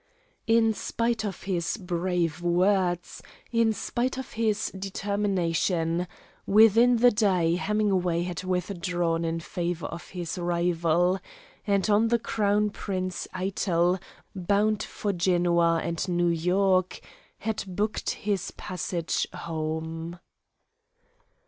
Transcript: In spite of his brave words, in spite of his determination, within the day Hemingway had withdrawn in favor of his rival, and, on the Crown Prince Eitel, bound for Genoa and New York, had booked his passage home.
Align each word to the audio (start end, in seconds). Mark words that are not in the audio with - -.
In 0.47 0.73
spite 0.73 1.23
of 1.23 1.43
his 1.43 1.77
brave 1.77 2.41
words, 2.41 3.21
in 3.51 3.71
spite 3.71 4.17
of 4.17 4.31
his 4.31 4.71
determination, 4.71 6.07
within 6.47 6.95
the 6.97 7.11
day 7.11 7.53
Hemingway 7.53 8.23
had 8.23 8.43
withdrawn 8.43 9.23
in 9.23 9.39
favor 9.39 9.85
of 9.85 10.07
his 10.09 10.39
rival, 10.39 11.19
and, 11.67 11.87
on 11.87 12.07
the 12.07 12.17
Crown 12.17 12.71
Prince 12.71 13.27
Eitel, 13.35 13.99
bound 14.35 14.81
for 14.81 15.13
Genoa 15.13 15.79
and 15.83 16.09
New 16.09 16.29
York, 16.29 16.99
had 17.37 17.63
booked 17.67 18.09
his 18.25 18.49
passage 18.49 19.27
home. 19.31 20.17